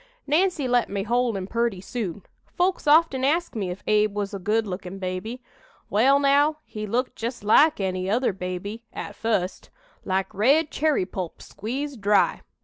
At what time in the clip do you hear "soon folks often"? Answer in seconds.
1.79-3.23